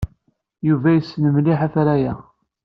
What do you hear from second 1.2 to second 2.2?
mliḥ afray-a.